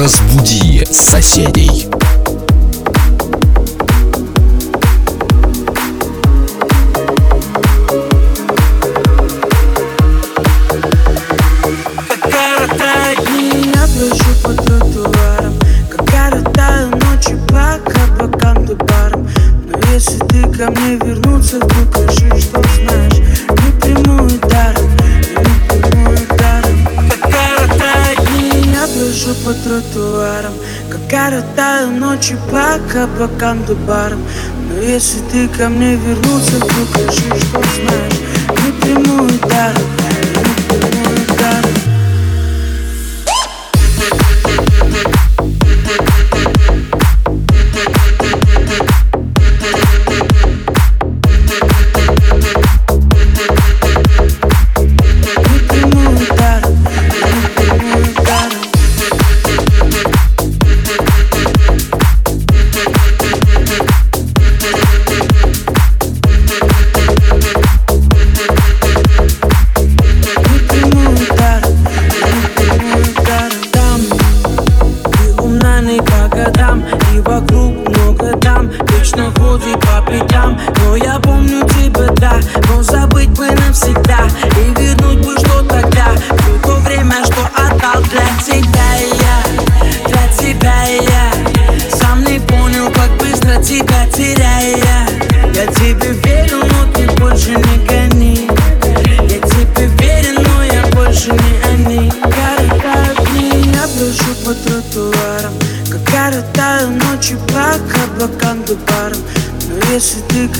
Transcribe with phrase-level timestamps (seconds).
[0.00, 1.99] Разбуди соседей.
[32.70, 33.26] Ночи по
[33.86, 34.20] барам
[34.68, 35.96] Но если ты ко мне
[36.56, 38.20] вдруг решишь, что знаешь.
[38.68, 38.72] И
[39.48, 39.99] даром,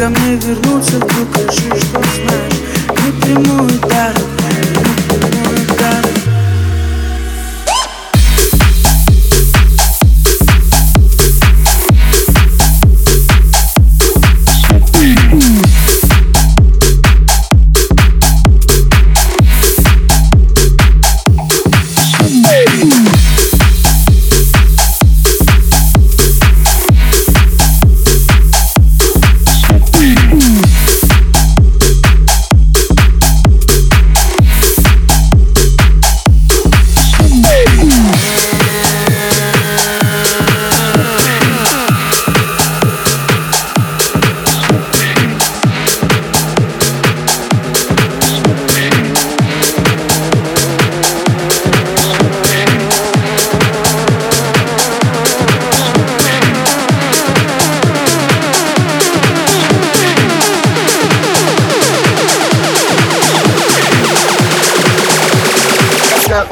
[0.00, 0.98] ко мне вернуться,
[1.36, 2.54] решишь, что знаешь.
[3.04, 3.68] Не приму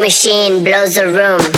[0.09, 1.58] machine blows the room.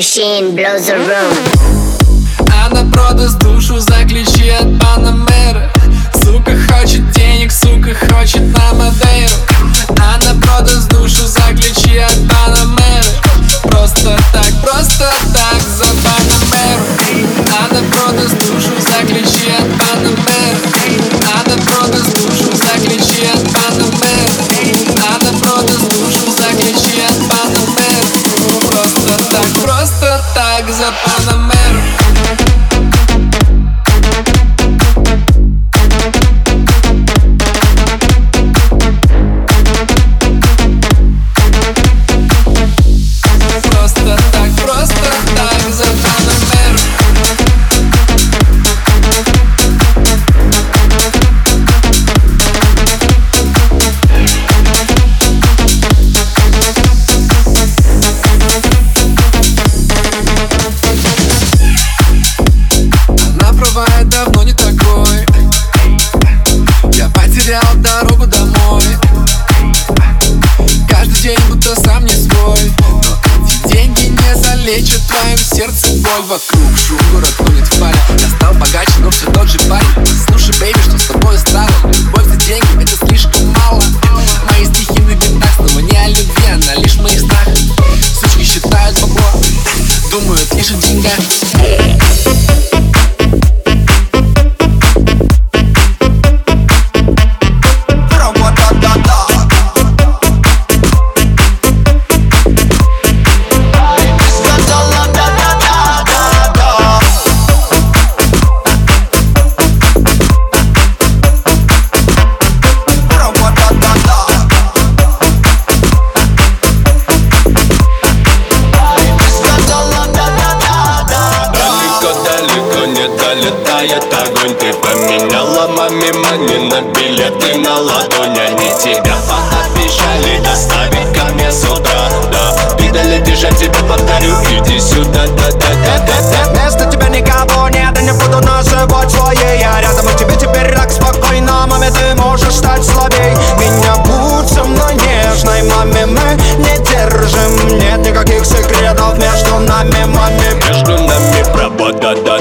[0.00, 1.36] machine blows the room.
[2.50, 5.70] А Она продаст душу за ключи от Панамера
[6.22, 9.28] Сука хочет денег, сука хочет на модель.
[9.90, 13.04] Она а продаст душу за ключи от Панамера
[13.64, 16.84] Просто так, просто так за Панамеру.
[17.52, 20.29] А Она продаст душу за ключи от Панамера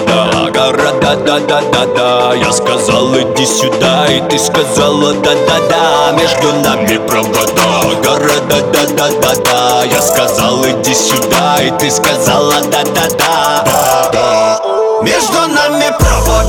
[0.10, 0.29] Я
[2.52, 10.94] сказал иди сюда и ты сказала да-да-да Между нами провода города да-да-да-да Я сказал иди
[10.94, 14.60] сюда и ты сказала да-да-да.
[15.02, 16.49] Между нами провода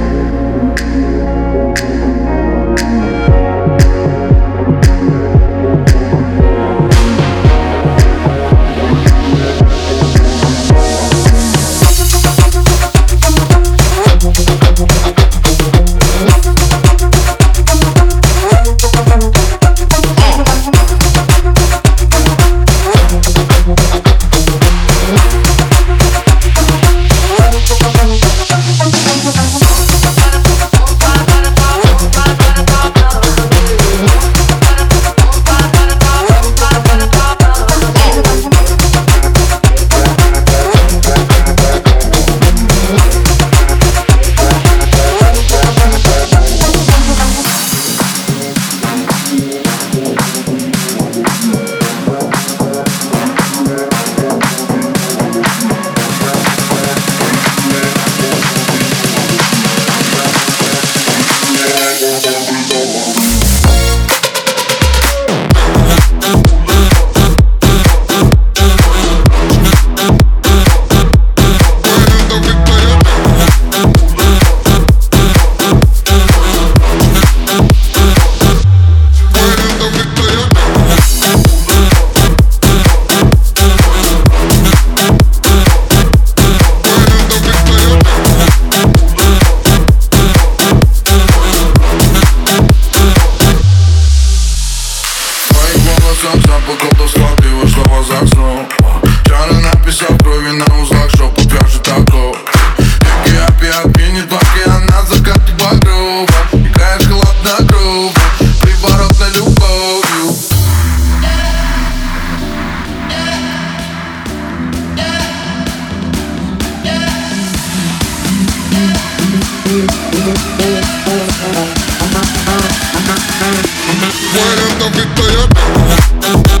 [124.33, 126.60] Muérete que estoy.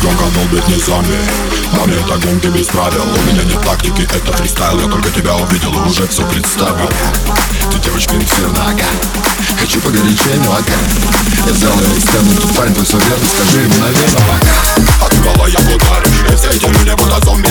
[0.00, 1.18] Долбит не зомби
[1.74, 3.02] Но мне это гонки без правил.
[3.02, 4.80] У меня нет тактики, это фристайл.
[4.80, 6.88] Я только тебя увидел и уже все представил.
[7.70, 8.86] Ты девочка инферно, ага.
[9.60, 10.72] Хочу погорячее, ага.
[11.46, 15.06] Я сделаю экстерну, тут парень твой все верно Скажи ему, наверное, пока.
[15.06, 17.49] Отбивала я в ударе И все эти люди будто зомби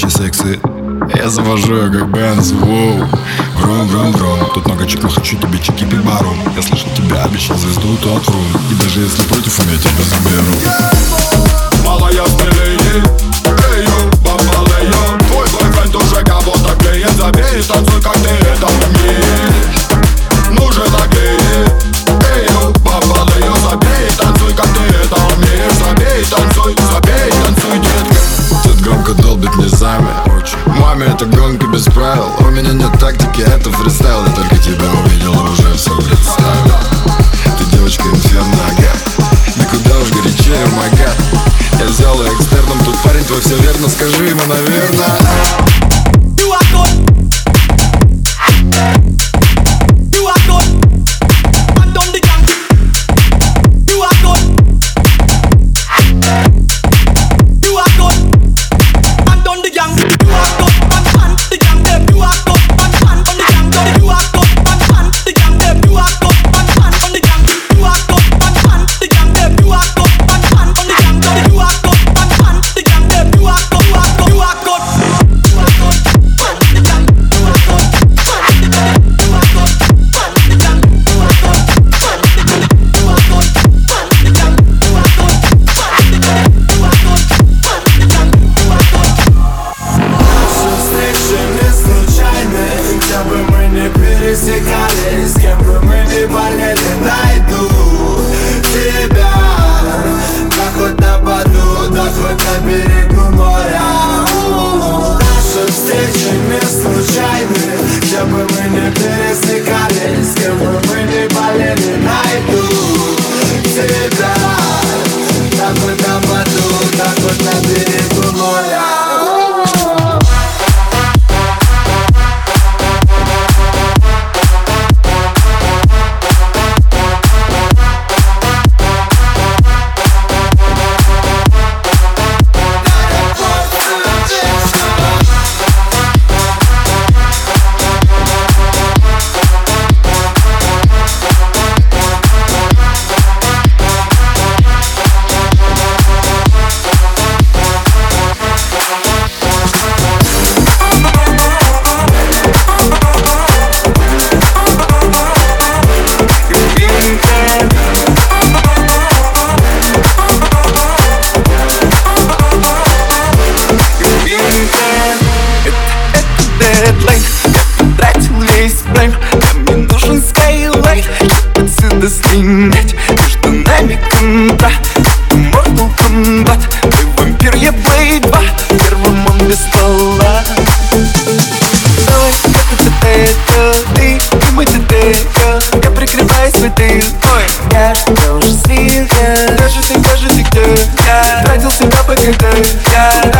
[0.00, 0.60] горячий сексы.
[1.14, 3.06] Я завожу ее как Бенз, воу.
[3.56, 6.32] Врум, врум, врум Тут много чек, но хочу тебе чеки пить бару.
[6.56, 10.54] Я слышал тебя, обещал звезду, тот врум И даже если против, я тебя заберу.
[11.84, 13.02] Малая смелее
[13.44, 17.10] Эй, йо, бомбалео Твой бойфренд уже кого-то клеит.
[17.16, 19.80] Забей и танцуй, как ты это умеешь.
[20.50, 21.38] Ну же, такие
[22.32, 25.78] Эй, йо, бомбалео Забей и танцуй, как ты это умеешь.
[25.78, 28.40] Забей, танцуй, забей, танцуй, детка.
[28.64, 30.08] Тут громко долбит низами
[30.66, 32.32] Маме это гонка без правил.
[32.40, 34.24] У меня нет тактики, это фристайл.
[34.26, 36.74] Я только тебя увидел и уже все представил.
[37.58, 38.92] Ты девочка инферно, ага
[39.56, 41.10] Да куда уж горячее, мага.
[41.78, 43.88] Я взял ее экстерном, тут парень твой все верно.
[43.88, 44.99] Скажи ему, наверное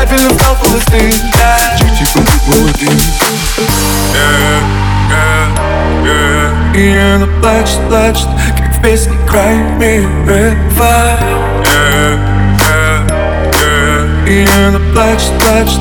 [0.01, 1.11] капельным стал пустым
[1.79, 2.87] Чик-чик, улыбнулся
[6.75, 11.19] И она плачет, плачет, как в песне Cry Me River
[14.27, 15.81] И она плачет, плачет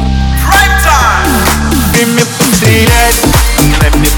[1.94, 3.22] Ты мне потеряешь,
[3.58, 4.10] она мне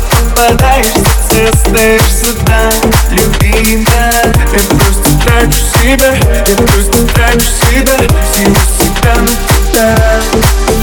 [0.00, 0.86] попадаешь,
[1.30, 2.72] ты остаешься там,
[3.10, 7.96] любимая, ты просто трачу себя Я просто трачу себя
[8.32, 9.88] Всего себя на тебя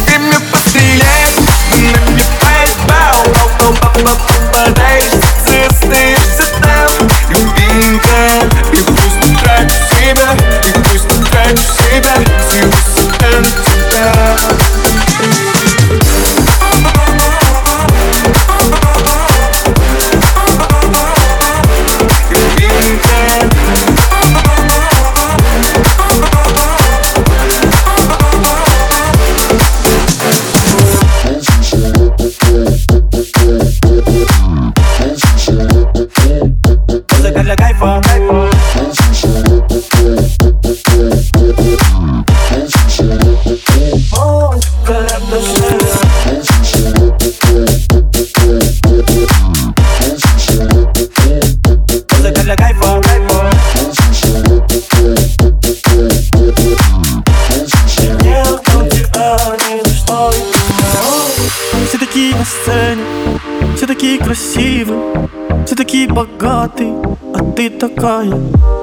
[0.06, 1.40] Время постреляет,
[1.72, 4.18] налипает Бау-бау-бау-бау-бау
[4.52, 6.03] Попадаешь в цесты
[68.04, 68.83] call